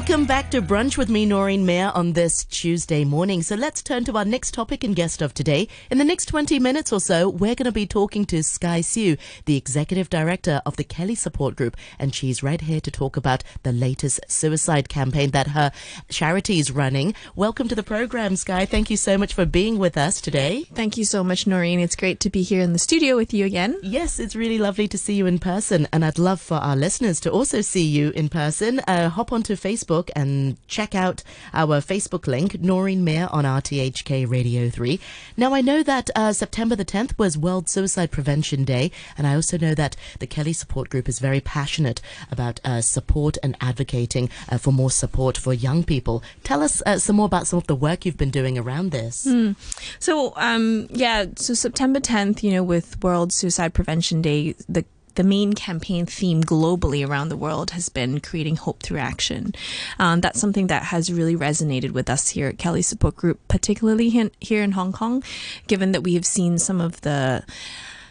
[0.00, 3.42] Welcome back to Brunch with me, Noreen Mayer, on this Tuesday morning.
[3.42, 5.68] So let's turn to our next topic and guest of today.
[5.90, 9.18] In the next 20 minutes or so, we're going to be talking to Sky Siu,
[9.44, 11.76] the Executive Director of the KELY Support Group.
[11.98, 15.70] And she's right here to talk about the latest suicide campaign that her
[16.08, 17.14] charity is running.
[17.36, 18.64] Welcome to the program, Sky.
[18.64, 20.64] Thank you so much for being with us today.
[20.72, 21.78] Thank you so much, Noreen.
[21.78, 23.78] It's great to be here in the studio with you again.
[23.82, 25.86] Yes, it's really lovely to see you in person.
[25.92, 28.80] And I'd love for our listeners to also see you in person.
[28.88, 31.22] Uh, hop onto Facebook Facebook and check out
[31.52, 35.00] our Facebook link, Noreen Mayer on RTHK Radio 3.
[35.36, 39.34] Now, I know that uh, September the 10th was World Suicide Prevention Day, and I
[39.34, 44.30] also know that the KELY Support Group is very passionate about uh, support and advocating
[44.48, 46.22] uh, for more support for young people.
[46.44, 49.26] Tell us uh, some more about some of the work you've been doing around this.
[49.26, 49.56] Mm.
[49.98, 54.84] So, um, yeah, so September 10th, you know, with World Suicide Prevention Day, the
[55.20, 59.52] the main campaign theme globally around the world has been creating hope through action.
[59.98, 64.08] Um, that's something that has really resonated with us here at KELY Support Group, particularly
[64.40, 65.22] here in Hong Kong,
[65.66, 67.44] given that we have seen some of the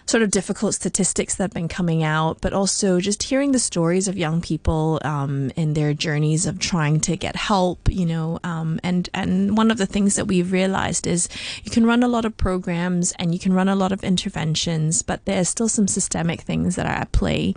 [0.10, 4.08] sort of difficult statistics that have been coming out, but also just hearing the stories
[4.08, 8.40] of young people um, in their journeys of trying to get help, you know.
[8.44, 11.30] Um, and, and one of the things that we've realized is
[11.64, 15.04] you can run a lot of programs and you can run a lot of interventions,
[15.04, 17.54] but there's still some systemic things that are at play.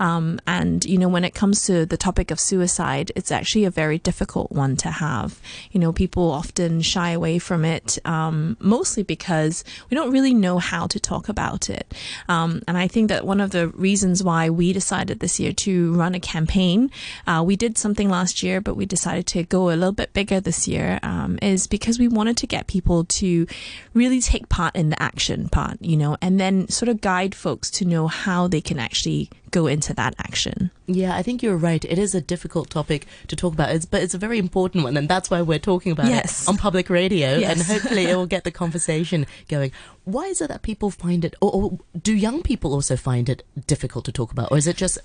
[0.00, 3.70] Um, and, you know, when it comes to the topic of suicide, it's actually a
[3.70, 5.40] very difficult one to have.
[5.70, 10.58] You know, people often shy away from it, um, mostly because we don't really know
[10.58, 11.91] how to talk about it.
[12.28, 15.94] Um, and I think that one of the reasons why we decided this year to
[15.94, 16.90] run a campaign,
[17.26, 20.40] uh, we did something last year, but we decided to go a little bit bigger
[20.40, 23.46] this year, um, is because we wanted to get people to
[23.94, 27.70] really take part in the action part, you know, and then sort of guide folks
[27.70, 30.72] to know how they can actually go into that action.
[30.86, 31.84] Yeah, I think you're right.
[31.84, 34.96] It is a difficult topic to talk about, it's, but it's a very important one,
[34.96, 36.42] and that's why we're talking about yes.
[36.42, 37.52] it on public radio, yes.
[37.52, 39.70] and hopefully it will get the conversation going.
[40.04, 43.44] Why is it that people find it, or, or do young people also find it
[43.68, 44.98] difficult to talk about, or is it just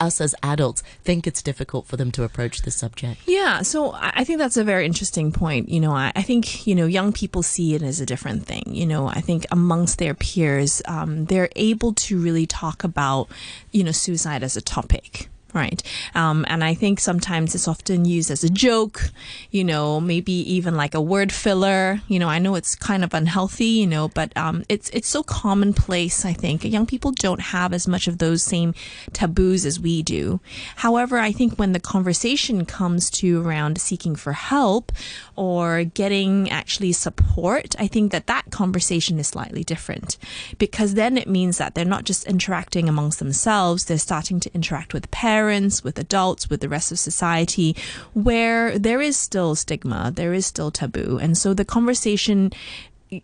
[0.00, 3.20] us as adults think it's difficult for them to approach the subject?
[3.26, 5.68] Yeah, so I think that's a very interesting point.
[5.68, 8.64] You know, I, I think, you know, young people see it as a different thing.
[8.68, 13.28] You know, I think amongst their peers, um, they're able to really talk about,
[13.70, 15.28] you know, suicide as a topic
[15.60, 15.82] Right.
[16.14, 19.10] Um, and I think sometimes it's often used as a joke,
[19.50, 22.00] you know, maybe even like a word filler.
[22.08, 25.22] You know, I know it's kind of unhealthy, you know, but um, it's it's so
[25.22, 26.24] commonplace.
[26.24, 28.72] I think young people don't have as much of those same
[29.12, 30.40] taboos as we do.
[30.76, 34.92] However, I think when the conversation comes to around seeking for help
[35.36, 40.16] or getting actually support, I think that that conversation is slightly different
[40.56, 44.94] because then it means that they're not just interacting amongst themselves; they're starting to interact
[44.94, 47.74] with parents parents, with adults, with the rest of society,
[48.14, 51.18] where there is still stigma, there is still taboo.
[51.20, 52.52] And so the conversation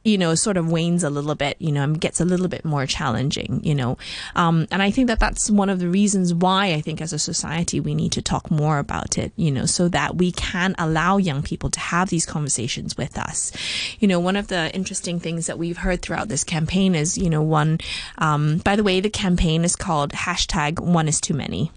[0.02, 2.64] you know, sort of wanes a little bit, you know, and gets a little bit
[2.64, 3.96] more challenging, you know.
[4.34, 7.18] Um, and I think that that's one of the reasons why I think as a
[7.18, 11.18] society we need to talk more about it, you know, so that we can allow
[11.18, 13.52] young people to have these conversations with us.
[14.00, 17.30] You know, one of the interesting things that we've heard throughout this campaign is, you
[17.30, 17.78] know, one,
[18.18, 21.70] um, by the way, the campaign is called hashtag one is too many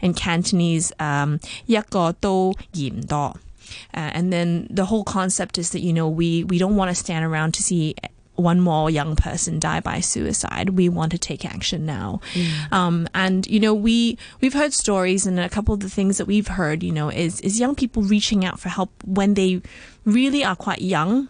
[0.00, 3.36] in Cantonese, um, 一个都嫌多.
[3.92, 6.94] Uh, and then the whole concept is that you know we we don't want to
[6.94, 7.96] stand around to see
[8.36, 10.70] one more young person die by suicide.
[10.70, 12.20] We want to take action now.
[12.34, 12.72] Mm.
[12.72, 16.26] Um, and you know, we we've heard stories, and a couple of the things that
[16.26, 19.62] we've heard, you know, is is young people reaching out for help when they
[20.04, 21.28] really are quite young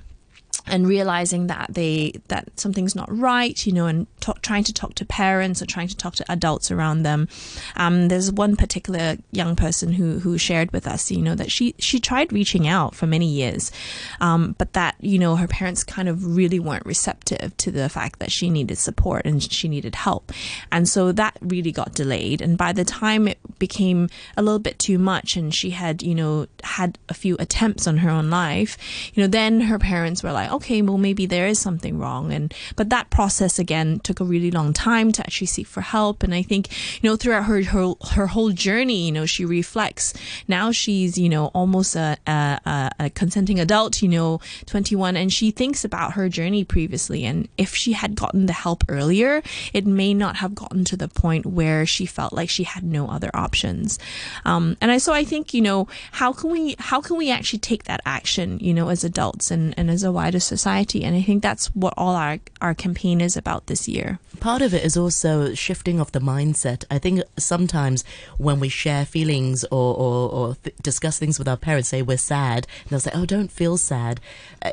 [0.67, 4.07] and realizing that they that something's not right, you know, and
[4.41, 7.27] trying to talk to parents or trying to talk to adults around them.
[7.75, 11.75] Um, there's one particular young person who who shared with us, you know, that she
[11.79, 13.71] she tried reaching out for many years,
[14.19, 18.19] um, but that you know her parents kind of really weren't receptive to the fact
[18.19, 20.31] that she needed support and she needed help,
[20.71, 22.41] and so that really got delayed.
[22.41, 26.13] And by the time it became a little bit too much, and she had you
[26.13, 28.77] know had a few attempts on her own life,
[29.13, 32.31] you know, then her parents were like like, okay, well, maybe there is something wrong.
[32.31, 36.23] And, but that process again took a really long time to actually seek for help.
[36.23, 36.69] And I think,
[37.01, 40.13] you know, throughout her, her, her whole journey, you know, she reflects
[40.47, 45.51] now she's, you know, almost a, a, a consenting adult, you know, 21, and she
[45.51, 47.25] thinks about her journey previously.
[47.25, 49.41] And if she had gotten the help earlier,
[49.73, 53.09] it may not have gotten to the point where she felt like she had no
[53.09, 53.99] other options.
[54.45, 57.59] Um, and I, so I think, you know, how can we, how can we actually
[57.59, 61.03] take that action, you know, as adults and, and as a wider society.
[61.03, 64.19] And I think that's what all our, our campaign is about this year.
[64.39, 66.83] Part of it is also shifting of the mindset.
[66.89, 68.03] I think sometimes
[68.37, 72.17] when we share feelings or, or, or th- discuss things with our parents, say we're
[72.17, 74.19] sad, and they'll say, oh, don't feel sad.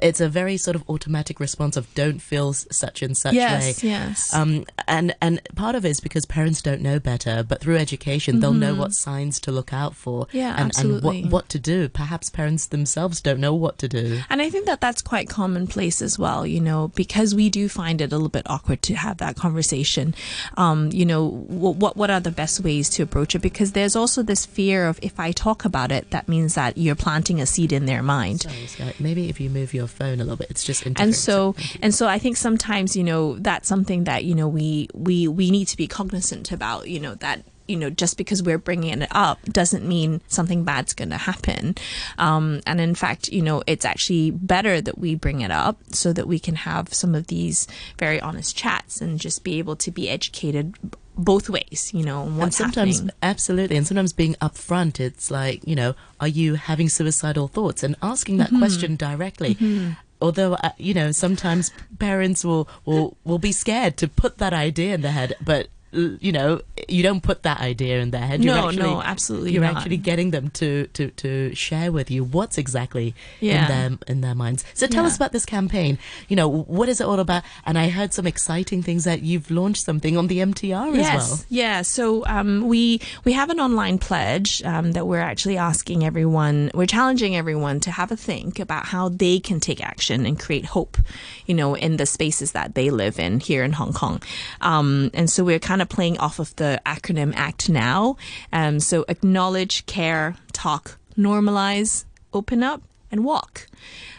[0.03, 3.91] It's a very sort of automatic response of don't feel such and such yes, way.
[3.91, 7.77] Yes, um, and, and part of it is because parents don't know better, but through
[7.77, 8.41] education, mm-hmm.
[8.41, 11.23] they'll know what signs to look out for yeah, and, absolutely.
[11.23, 11.89] and what, what to do.
[11.89, 14.21] Perhaps parents themselves don't know what to do.
[14.31, 18.01] And I think that that's quite commonplace as well, you know, because we do find
[18.01, 20.15] it a little bit awkward to have that conversation.
[20.57, 23.41] Um, you know, what what are the best ways to approach it?
[23.41, 26.95] Because there's also this fear of if I talk about it, that means that you're
[26.95, 28.43] planting a seed in their mind.
[28.43, 28.95] Sorry.
[29.01, 32.07] Maybe if you move your phone a little bit, it's just and so and so
[32.07, 35.77] I think sometimes you know that's something that you know we we we need to
[35.77, 36.89] be cognizant about.
[36.89, 40.95] You know that you know, just because we're bringing it up doesn't mean something bad's
[40.95, 41.77] going to happen.
[42.19, 46.13] Um, and in fact, you know, it's actually better that we bring it up so
[46.13, 47.67] that we can have some of these
[47.99, 50.75] very honest chats and just be able to be educated
[51.19, 53.15] both ways, you know, and sometimes happening.
[53.23, 57.97] absolutely, and sometimes being upfront, it's like, you know, are you having suicidal thoughts, and
[58.01, 58.59] asking that mm-hmm.
[58.59, 59.57] question directly.
[59.57, 64.53] Mm-hmm although uh, you know sometimes parents will will will be scared to put that
[64.53, 68.45] idea in their head but you know, you don't put that idea in their head.
[68.45, 69.53] You're no, actually, no, absolutely.
[69.53, 69.77] You're not.
[69.77, 73.63] actually getting them to, to, to share with you what's exactly yeah.
[73.63, 74.65] in their in their minds.
[74.75, 75.09] So tell yeah.
[75.09, 75.99] us about this campaign.
[76.29, 77.43] You know, what is it all about?
[77.65, 81.23] And I heard some exciting things that you've launched something on the MTR yes.
[81.23, 81.47] as well.
[81.49, 81.83] Yeah.
[81.83, 86.71] So um, we we have an online pledge um, that we're actually asking everyone.
[86.75, 90.67] We're challenging everyone to have a think about how they can take action and create
[90.67, 90.99] hope.
[91.47, 94.23] You know, in the spaces that they live in here in Hong Kong.
[94.61, 98.17] Um, and so we're kind kind of playing off of the acronym ACT now.
[98.53, 102.83] Um, so acknowledge, care, talk, normalize, open up,
[103.13, 103.69] and walk.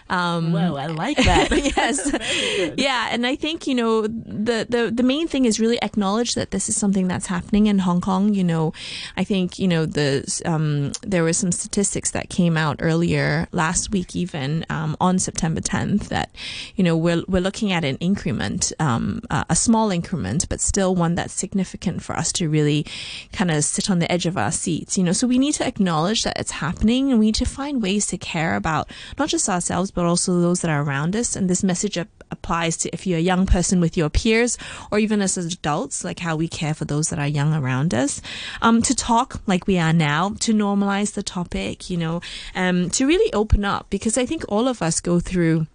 [0.09, 1.51] Um, Whoa, I like that.
[1.77, 6.33] yes, yeah, and I think you know the, the the main thing is really acknowledge
[6.33, 8.33] that this is something that's happening in Hong Kong.
[8.33, 8.73] You know,
[9.17, 13.91] I think you know the um, there were some statistics that came out earlier last
[13.91, 16.31] week, even um, on September 10th, that
[16.75, 20.95] you know we're we're looking at an increment, um, uh, a small increment, but still
[20.95, 22.85] one that's significant for us to really
[23.31, 24.97] kind of sit on the edge of our seats.
[24.97, 27.83] You know, so we need to acknowledge that it's happening, and we need to find
[27.83, 28.89] ways to care about
[29.19, 31.35] not just ourselves but also those that are around us.
[31.35, 31.97] And this message
[32.31, 34.57] applies to if you're a young person with your peers
[34.91, 38.21] or even as adults, like how we care for those that are young around us.
[38.61, 42.21] Um, to talk like we are now, to normalize the topic, you know,
[42.55, 45.67] um, to really open up because I think all of us go through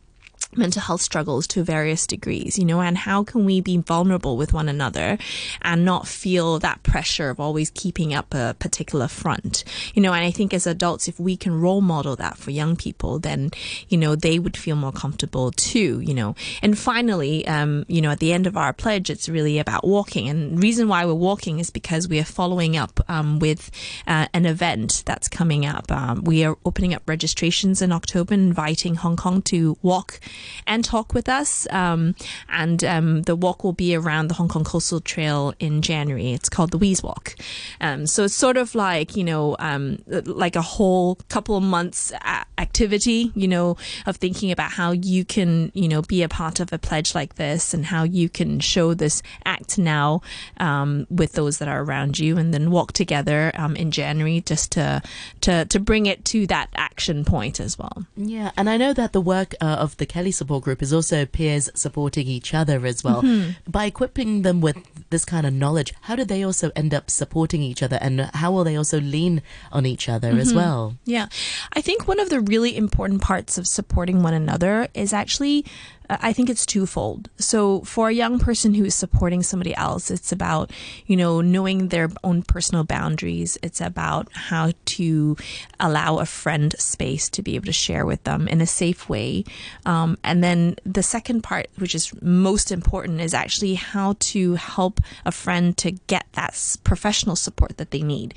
[0.56, 4.52] mental health struggles to various degrees, you know, and how can we be vulnerable with
[4.52, 5.18] one another
[5.62, 9.64] and not feel that pressure of always keeping up a particular front,
[9.94, 12.76] you know, and I think as adults, if we can role model that for young
[12.76, 13.50] people, then,
[13.88, 16.34] you know, they would feel more comfortable too, you know.
[16.62, 20.28] And finally, um, you know, at the end of our pledge, it's really about walking.
[20.28, 23.70] And reason why we're walking is because we are following up um, with
[24.06, 25.90] uh, an event that's coming up.
[25.90, 30.20] Um, we are opening up registrations in October, inviting Hong Kong to walk
[30.66, 31.66] and talk with us.
[31.70, 32.14] Um,
[32.48, 36.32] and um, the walk will be around the Hong Kong Coastal Trail in January.
[36.32, 37.36] It's called the Wheeze Walk.
[37.80, 42.12] Um, so it's sort of like, you know, um, like a whole couple of months
[42.58, 46.72] activity, you know, of thinking about how you can, you know, be a part of
[46.72, 50.20] a pledge like this and how you can show this act now
[50.58, 54.72] um, with those that are around you and then walk together um, in January just
[54.72, 55.02] to,
[55.40, 58.06] to, to bring it to that action point as well.
[58.16, 58.50] Yeah.
[58.56, 61.70] And I know that the work uh, of the KELY support group is also peers
[61.74, 63.22] supporting each other as well.
[63.22, 63.70] Mm-hmm.
[63.70, 64.76] By equipping them with
[65.10, 68.52] this kind of knowledge, how do they also end up supporting each other and how
[68.52, 70.40] will they also lean on each other mm-hmm.
[70.40, 70.96] as well?
[71.04, 71.28] Yeah.
[71.72, 75.64] I think one of the really important parts of supporting one another is actually
[76.10, 77.30] I think it's twofold.
[77.38, 80.70] So for a young person who is supporting somebody else, it's about,
[81.06, 83.56] you know, knowing their own personal boundaries.
[83.62, 85.36] It's about how to
[85.80, 89.44] allow a friend space to be able to share with them in a safe way.
[89.86, 95.00] Um, and then the second part, which is most important, is actually how to help
[95.24, 98.34] a friend to get that professional support that they need.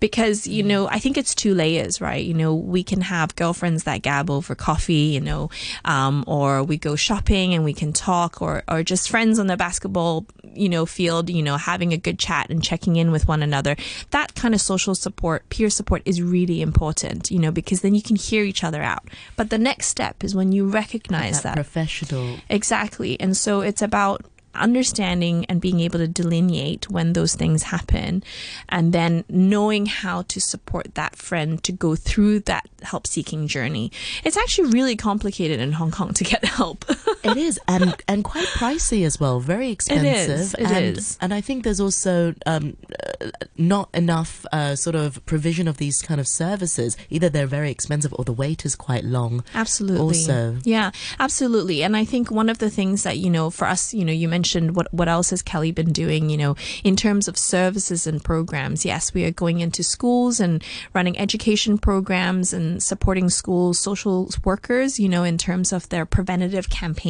[0.00, 2.24] Because, you know, I think it's two layers, right?
[2.24, 5.50] You know, we can have girlfriends that gab over coffee, you know,
[5.84, 9.56] um, or we go shopping and we can talk or, or just friends on the
[9.56, 13.42] basketball, you know, field, you know, having a good chat and checking in with one
[13.42, 13.76] another.
[14.10, 18.02] That kind of social support, peer support is really important, you know, because then you
[18.02, 19.08] can hear each other out.
[19.36, 21.54] But the next step is when you recognize that, that.
[21.54, 22.38] professional.
[22.48, 23.18] Exactly.
[23.20, 24.24] And so it's about
[24.54, 28.22] understanding and being able to delineate when those things happen
[28.68, 33.92] and then knowing how to support that friend to go through that help seeking journey.
[34.24, 36.84] It's actually really complicated in Hong Kong to get help.
[37.22, 39.40] It is, and and quite pricey as well.
[39.40, 40.06] Very expensive.
[40.06, 40.54] It is.
[40.54, 41.18] It and, is.
[41.20, 42.76] and I think there's also um,
[43.20, 43.26] uh,
[43.58, 46.96] not enough uh, sort of provision of these kind of services.
[47.10, 49.44] Either they're very expensive or the wait is quite long.
[49.54, 50.00] Absolutely.
[50.00, 51.82] Also, yeah, absolutely.
[51.82, 54.28] And I think one of the things that you know, for us, you know, you
[54.28, 56.30] mentioned what what else has KELY been doing?
[56.30, 58.84] You know, in terms of services and programs.
[58.84, 64.98] Yes, we are going into schools and running education programs and supporting schools, social workers.
[64.98, 67.09] You know, in terms of their preventative campaigns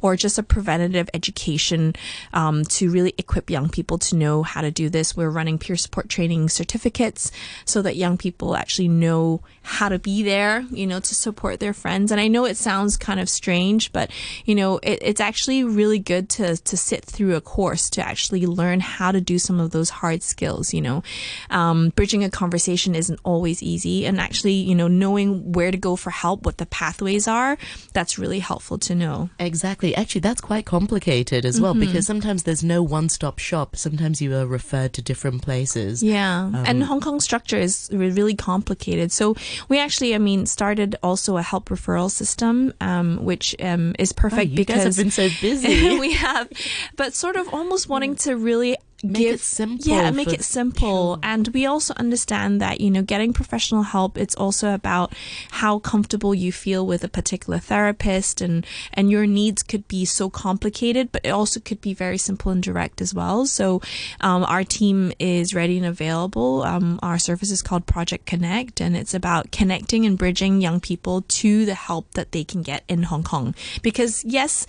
[0.00, 1.94] or just a preventative education
[2.32, 5.16] um, to really equip young people to know how to do this.
[5.16, 7.32] We're running peer support training certificates
[7.64, 11.72] so that young people actually know how to be there, you know, to support their
[11.72, 12.10] friends.
[12.10, 14.10] And I know it sounds kind of strange, but
[14.44, 18.46] you know, it, it's actually really good to to sit through a course to actually
[18.46, 20.74] learn how to do some of those hard skills.
[20.74, 21.02] You know,
[21.50, 25.96] um, bridging a conversation isn't always easy, and actually, you know, knowing where to go
[25.96, 27.56] for help, what the pathways are,
[27.92, 29.21] that's really helpful to know.
[29.38, 29.94] Exactly.
[29.94, 33.76] Actually, that's quite complicated as well because sometimes there's no one-stop shop.
[33.76, 36.02] Sometimes you are referred to different places.
[36.02, 39.12] Yeah, and Hong Kong structure is really complicated.
[39.12, 39.36] So
[39.68, 44.20] we actually, I mean, started also a help referral system, um, which um, is Oh,
[44.20, 45.98] perfect you because guys have been so busy.
[45.98, 46.48] we have,
[46.96, 51.18] but sort of almost wanting to really Make give it simple Yeah, make it simple.
[51.22, 54.16] And we also understand that you know getting professional help.
[54.16, 55.12] It's also about
[55.50, 60.30] how comfortable you feel with a particular therapist, and and your needs could be so
[60.30, 63.44] complicated, but it also could be very simple and direct as well.
[63.46, 63.82] So
[64.20, 66.62] um, our team is ready and available.
[66.62, 71.22] Um, our service is called Project Connect, and it's about connecting and bridging young people
[71.22, 73.54] to the help that they can get in Hong Kong.
[73.82, 74.66] Because yes,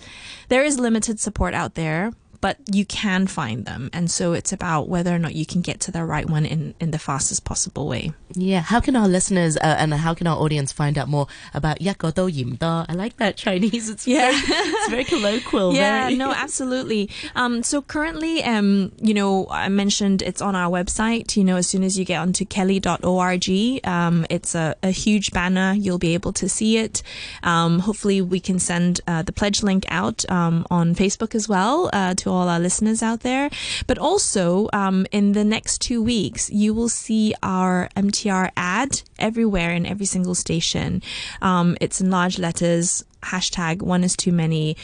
[0.48, 2.12] there is limited support out there
[2.44, 3.88] but you can find them.
[3.96, 6.74] And so it's about whether or not you can get to the right one in,
[6.78, 8.12] in the fastest possible way.
[8.34, 11.78] Yeah, how can our listeners uh, and how can our audience find out more about
[11.80, 12.84] Yakodo Yimda?
[12.86, 13.88] I like that Chinese.
[13.88, 14.30] It's Yeah.
[14.30, 15.72] very, it's very colloquial.
[15.82, 17.08] Yeah, very- no, absolutely.
[17.34, 21.36] Um, so currently, um, you know, I mentioned it's on our website.
[21.38, 25.72] You know, as soon as you get onto kely.org, um, it's a, a huge banner.
[25.72, 27.02] You'll be able to see it.
[27.42, 31.88] Um, hopefully, we can send uh, the pledge link out um, on Facebook as well
[31.92, 33.50] uh, to all our listeners out there.
[33.86, 39.70] But also, um, in the next two weeks, you will see our MTR ad everywhere
[39.70, 41.02] in every single station.
[41.40, 44.76] Um, it's in large letters hashtag one is too many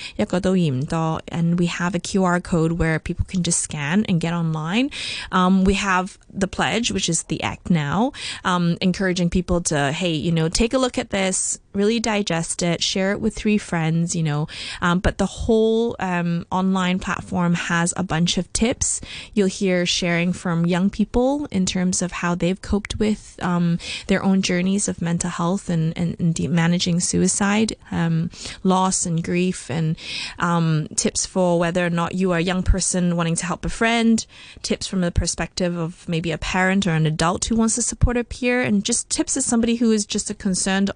[1.28, 4.90] and we have a QR code where people can just scan and get online.
[5.30, 8.12] Um, we have the pledge, which is the act now,
[8.44, 12.82] um, encouraging people to, hey, you know, take a look at this, really digest it,
[12.82, 14.48] share it with three friends, you know.
[14.80, 19.00] Um, but the whole um, online platform has a bunch of tips.
[19.34, 24.22] You'll hear sharing from young people in terms of how they've coped with um, their
[24.22, 28.30] own journeys of mental health and, and, and de- managing suicide, um,
[28.62, 29.96] loss and grief, and
[30.38, 33.68] um, tips for whether or not you are a young person wanting to help a
[33.68, 34.26] friend,
[34.62, 38.16] tips from the perspective of maybe a parent or an adult who wants to support
[38.16, 40.90] a peer, and just tips as somebody who is just a concerned,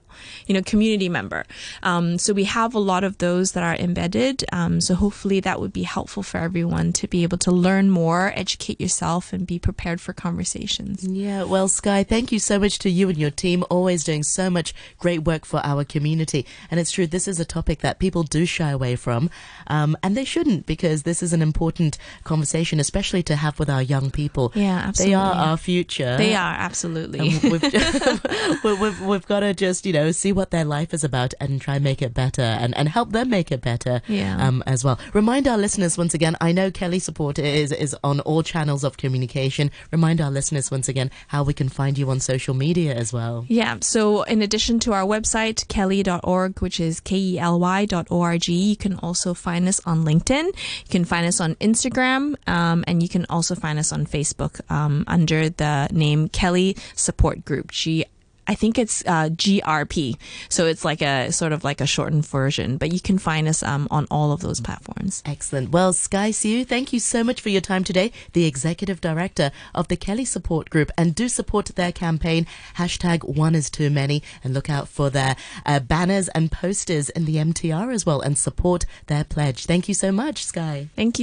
[0.47, 1.45] you know, community member.
[1.83, 4.45] Um, so we have a lot of those that are embedded.
[4.53, 8.33] Um, so hopefully that would be helpful for everyone to be able to learn more,
[8.35, 11.07] educate yourself, and be prepared for conversations.
[11.07, 14.51] Yeah, well, Sky, thank you so much to you and your team, always doing so
[14.51, 16.47] much great work for our community.
[16.71, 19.31] And it's true, this is a topic that people do shy away from,
[19.69, 23.83] um, and they shouldn't because this is an important conversation, especially to have with our
[23.83, 24.53] young people.
[24.55, 25.11] Yeah, absolutely.
[25.11, 26.17] They are our future.
[26.17, 27.21] They are absolutely.
[27.21, 31.35] We've, we- we've, we've got to just, you know, see what their life is about
[31.41, 34.37] and try and make it better and, and help them make it better Yeah.
[34.47, 34.99] um, as well.
[35.13, 38.97] Remind our listeners once again, I know KELY Support is, is on all channels of
[38.97, 39.71] communication.
[39.91, 43.45] Remind our listeners once again how we can find you on social media as well.
[43.49, 43.79] Yeah.
[43.81, 49.81] So in addition to our website, kely.org, which is K-E-L-Y.org, you can also find us
[49.85, 50.47] on LinkedIn.
[50.47, 52.37] You can find us on Instagram.
[52.49, 57.45] Um, and you can also find us on Facebook, um, under the name KELY Support
[57.45, 57.71] Group.
[57.73, 58.05] G
[58.47, 60.17] I think it's uh, GRP,
[60.49, 62.77] so it's like a sort of like a shortened version.
[62.77, 65.23] But you can find us um, on all of those platforms.
[65.25, 65.71] Excellent.
[65.71, 69.89] Well, Sky Siu, thank you so much for your time today, the Executive Director of
[69.89, 70.91] the KELY Support Group.
[70.99, 72.47] And do support their campaign,
[72.77, 77.25] hashtag one is too many, and look out for their uh, banners and posters in
[77.25, 79.67] the MTR as well, and support their pledge.
[79.67, 80.89] Thank you so much, Sky.
[80.97, 81.23] Thank you